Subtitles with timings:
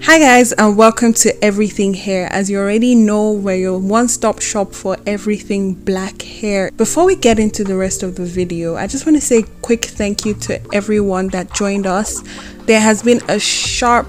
[0.00, 2.32] Hi guys and welcome to Everything Hair.
[2.32, 6.70] As you already know, we're your one-stop shop for everything black hair.
[6.78, 9.46] Before we get into the rest of the video, I just want to say a
[9.60, 12.22] quick thank you to everyone that joined us.
[12.64, 14.08] There has been a sharp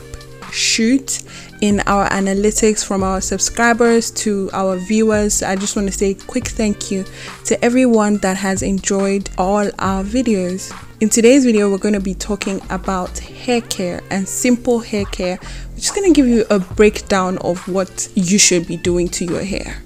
[0.54, 1.22] shoot
[1.62, 5.44] in our analytics from our subscribers to our viewers.
[5.44, 7.04] I just want to say a quick thank you
[7.44, 10.74] to everyone that has enjoyed all our videos.
[11.04, 15.38] In today's video, we're going to be talking about hair care and simple hair care
[15.42, 19.26] We're just going to give you a breakdown of what you should be doing to
[19.26, 19.84] your hair.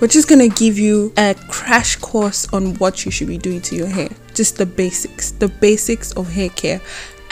[0.00, 3.62] We're just going to give you a crash course on what you should be doing
[3.62, 4.10] to your hair.
[4.32, 6.80] Just the basics, the basics of hair care.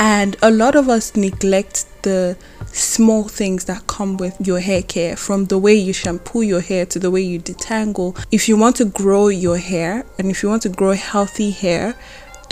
[0.00, 2.36] And a lot of us neglect the
[2.66, 6.86] small things that come with your hair care from the way you shampoo your hair
[6.86, 8.20] to the way you detangle.
[8.32, 11.94] If you want to grow your hair and if you want to grow healthy hair,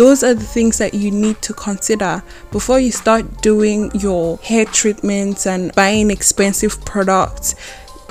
[0.01, 4.65] those are the things that you need to consider before you start doing your hair
[4.65, 7.55] treatments and buying expensive products.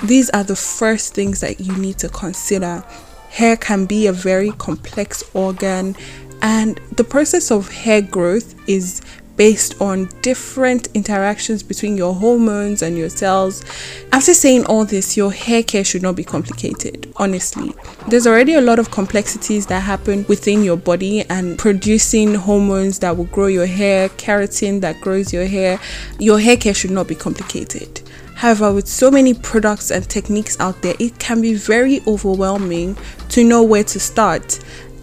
[0.04, 2.84] These are the first things that you need to consider.
[3.32, 5.96] Hair can be a very complex organ,
[6.44, 9.02] and the process of hair growth is
[9.40, 13.64] based on different interactions between your hormones and your cells.
[14.12, 17.74] After saying all this, your hair care should not be complicated, honestly.
[18.10, 23.16] There's already a lot of complexities that happen within your body and producing hormones that
[23.16, 25.80] will grow your hair, keratin that grows your hair.
[26.20, 28.02] Your hair care should not be complicated.
[28.36, 32.98] However, with so many products and techniques out there, it can be very overwhelming
[33.30, 34.60] to know where to start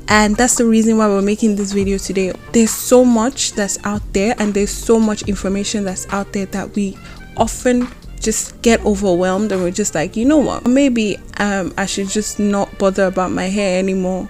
[0.09, 2.33] and that's the reason why we're making this video today.
[2.53, 6.75] There's so much that's out there and there's so much information that's out there that
[6.75, 6.97] we
[7.37, 7.89] often
[8.21, 10.67] just get overwhelmed and we're just like you know what?
[10.67, 14.29] Maybe um, i should just not bother about my hair anymore.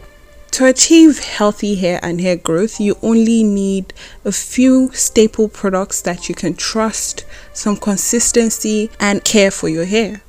[0.53, 3.93] To achieve healthy hair and hair growth, you only need
[4.25, 10.23] a few staple products that you can trust, some consistency, and care for your hair.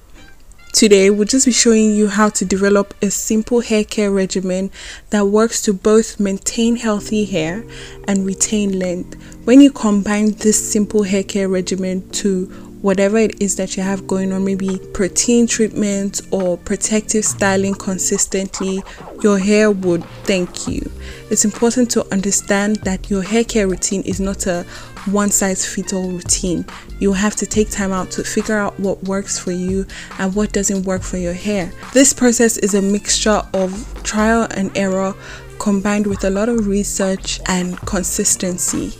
[0.74, 4.70] Today, we'll just be showing you how to develop a simple hair care regimen
[5.10, 7.64] that works to both maintain healthy hair
[8.08, 9.16] and retain length.
[9.46, 14.08] When you combine this simple hair care regimen to whatever it is that you have
[14.08, 18.84] going on, maybe protein treatment or protective styling consistently,
[19.22, 20.92] your hair would thank you.
[21.30, 24.66] It's important to understand that your hair care routine is not a
[25.06, 26.66] one size fits all routine.
[27.00, 29.86] You have to take time out to figure out what works for you
[30.20, 31.72] and what doesn't work for your hair.
[31.94, 35.16] This process is a mixture of trial and error
[35.60, 38.94] combined with a lot of research and consistency.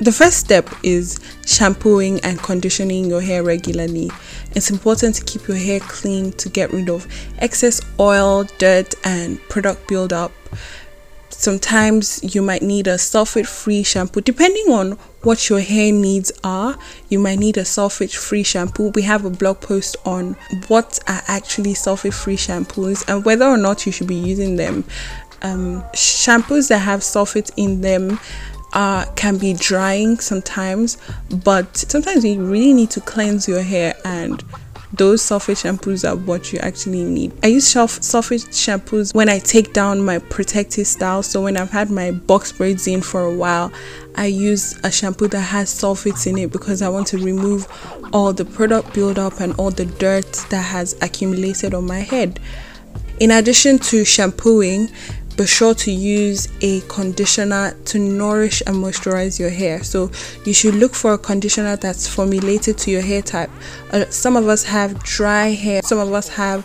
[0.00, 4.10] The first step is shampooing and conditioning your hair regularly.
[4.54, 7.06] It's important to keep your hair clean to get rid of
[7.38, 10.32] excess oil, dirt, and product buildup.
[11.30, 14.20] Sometimes you might need a sulfate free shampoo.
[14.20, 16.78] Depending on what your hair needs are
[17.08, 18.90] you might need a sulfate free shampoo.
[18.94, 20.36] We have a blog post on
[20.68, 24.84] what are actually sulfate free shampoos and whether or not you should be using them.
[25.42, 28.18] Um, shampoos that have sulfate in them
[28.74, 30.98] uh, can be drying sometimes
[31.44, 34.44] but sometimes you really need to cleanse your hair and
[34.96, 37.32] those sulfate shampoos are what you actually need.
[37.42, 41.22] I use sulfate shampoos when I take down my protective style.
[41.22, 43.72] So when I've had my box braids in for a while,
[44.14, 47.66] I use a shampoo that has sulfates in it because I want to remove
[48.12, 52.38] all the product buildup and all the dirt that has accumulated on my head.
[53.18, 54.90] In addition to shampooing,
[55.36, 59.82] be sure to use a conditioner to nourish and moisturize your hair.
[59.82, 60.10] So,
[60.44, 63.50] you should look for a conditioner that's formulated to your hair type.
[63.92, 66.64] Uh, some of us have dry hair, some of us have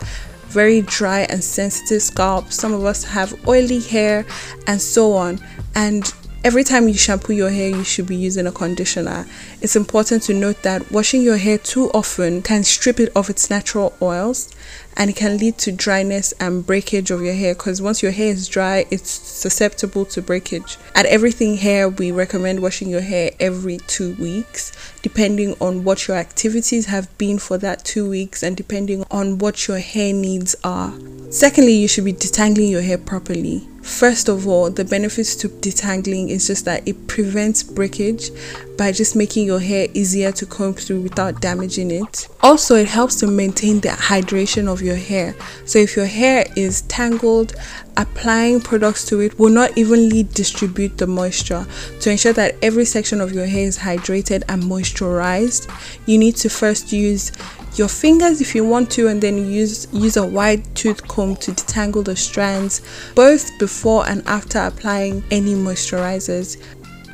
[0.50, 4.26] very dry and sensitive scalp, some of us have oily hair,
[4.68, 5.40] and so on.
[5.76, 9.26] And Every time you shampoo your hair, you should be using a conditioner.
[9.62, 13.50] It's important to note that washing your hair too often can strip it of its
[13.50, 14.50] natural oils
[14.96, 18.28] and it can lead to dryness and breakage of your hair because once your hair
[18.28, 20.78] is dry, it's susceptible to breakage.
[20.96, 24.72] At Everything Hair, we recommend washing your hair every two weeks,
[25.02, 29.68] depending on what your activities have been for that two weeks and depending on what
[29.68, 30.94] your hair needs are.
[31.32, 33.68] Secondly, you should be detangling your hair properly.
[33.90, 38.30] First of all, the benefits to detangling is just that it prevents breakage
[38.78, 42.30] by just making your hair easier to comb through without damaging it.
[42.42, 45.36] Also, it helps to maintain the hydration of your hair.
[45.66, 47.56] So, if your hair is tangled,
[47.98, 51.66] applying products to it will not evenly distribute the moisture.
[52.00, 55.70] To ensure that every section of your hair is hydrated and moisturized,
[56.06, 57.34] you need to first use
[57.76, 61.52] your fingers if you want to and then use use a wide tooth comb to
[61.52, 62.82] detangle the strands
[63.16, 66.58] both before and after applying any moisturizers.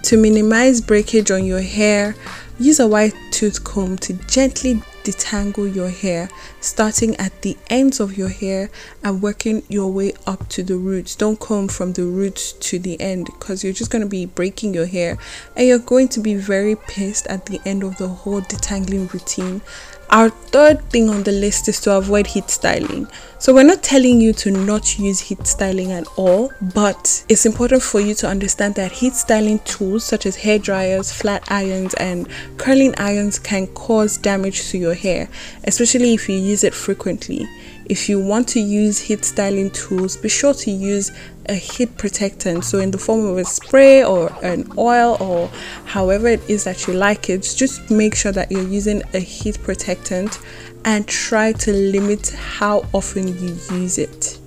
[0.04, 2.16] To minimize breakage on your hair
[2.60, 6.30] use a wide tooth comb to gently detangle your hair
[6.62, 8.70] starting at the ends of your hair
[9.04, 11.16] and working your way up to the roots.
[11.16, 14.74] Don't comb from the roots to the end because you're just going to be breaking
[14.74, 15.18] your hair
[15.56, 19.62] and you're going to be very pissed at the end of the whole detangling routine
[20.10, 23.08] our third thing on the list is to avoid heat styling.
[23.40, 27.84] So, we're not telling you to not use heat styling at all, but it's important
[27.84, 32.28] for you to understand that heat styling tools such as hair dryers, flat irons, and
[32.58, 35.28] curling irons can cause damage to your hair,
[35.66, 37.46] especially if you use it frequently.
[37.88, 41.12] If you want to use heat styling tools, be sure to use
[41.50, 42.66] a heat protectant.
[42.66, 45.50] So, in the form of a spray or an oil or
[45.86, 49.62] however it is that you like it, just make sure that you're using a heat
[49.64, 50.40] protectant
[50.86, 54.40] and try to limit how often you use it.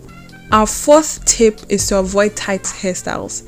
[0.51, 3.43] Our fourth tip is to avoid tight hairstyles.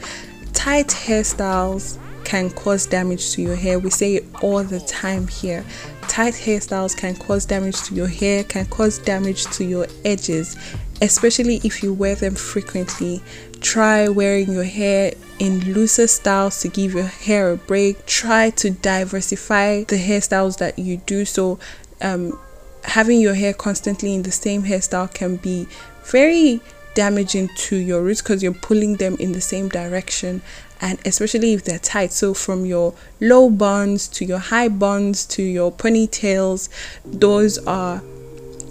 [0.53, 3.79] Tight hairstyles can cause damage to your hair.
[3.79, 5.64] We say it all the time here.
[6.11, 10.57] Tight hairstyles can cause damage to your hair, can cause damage to your edges,
[11.01, 13.23] especially if you wear them frequently.
[13.61, 18.07] Try wearing your hair in looser styles to give your hair a break.
[18.07, 21.25] Try to diversify the hairstyles that you do.
[21.25, 21.61] So,
[22.03, 22.37] um,
[22.83, 25.69] having your hair constantly in the same hairstyle can be
[26.06, 26.61] very
[26.95, 30.43] damaging to your roots because you're pulling them in the same direction
[30.81, 32.13] and especially if they're tight.
[32.13, 36.69] So from your low buns to your high buns to your ponytails
[37.05, 38.03] those are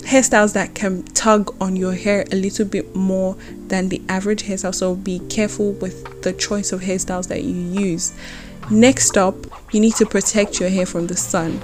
[0.02, 3.36] hairstyles that can tug on your hair a little bit more
[3.68, 4.74] than the average hairstyle.
[4.74, 8.14] So be careful with the choice of hairstyles that you use.
[8.72, 9.36] Next up
[9.74, 11.62] you need to protect your hair from the sun.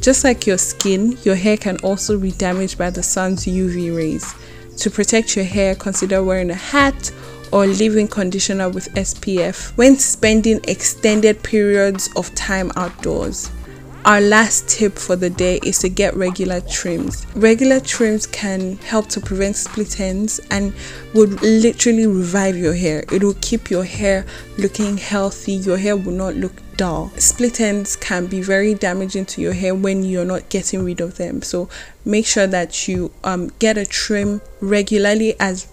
[0.00, 4.34] Just like your skin your hair can also be damaged by the sun's uv rays
[4.78, 7.10] to protect your hair, consider wearing a hat
[7.52, 13.50] or leave-in conditioner with SPF when spending extended periods of time outdoors.
[14.04, 17.26] Our last tip for the day is to get regular trims.
[17.34, 20.72] Regular trims can help to prevent split ends and
[21.14, 23.04] would literally revive your hair.
[23.12, 24.24] It will keep your hair
[24.56, 25.52] looking healthy.
[25.54, 27.10] Your hair will not look dull.
[27.18, 31.18] Split ends can be very damaging to your hair when you're not getting rid of
[31.18, 31.42] them.
[31.42, 31.68] So
[32.06, 35.68] make sure that you um, get a trim regularly as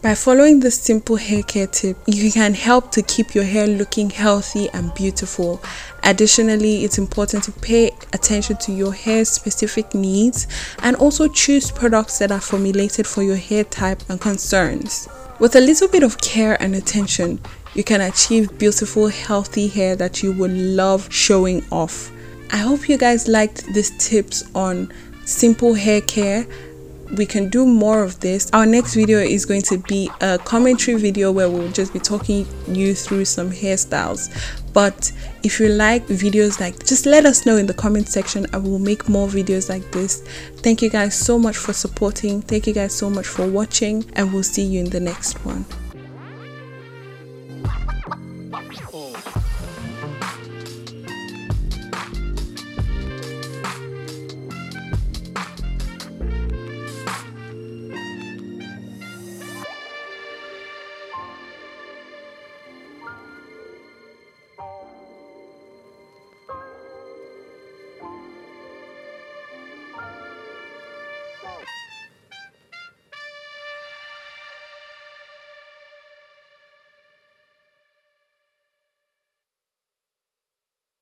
[0.00, 4.10] by following this simple hair care tip, you can help to keep your hair looking
[4.10, 5.60] healthy and beautiful.
[6.04, 10.46] Additionally, it's important to pay attention to your hair's specific needs
[10.84, 15.08] and also choose products that are formulated for your hair type and concerns.
[15.38, 17.38] With a little bit of care and attention,
[17.72, 22.10] you can achieve beautiful, healthy hair that you will love showing off.
[22.50, 24.92] I hope you guys liked these tips on
[25.24, 26.44] simple hair care
[27.16, 28.50] we can do more of this.
[28.52, 32.46] Our next video is going to be a commentary video where we'll just be talking
[32.66, 34.28] you through some hairstyles.
[34.72, 35.12] But
[35.42, 38.78] if you like videos like just let us know in the comment section i will
[38.78, 40.22] make more videos like this.
[40.58, 42.42] Thank you guys so much for supporting.
[42.42, 45.64] Thank you guys so much for watching and we'll see you in the next one.
[49.00, 49.37] Oh.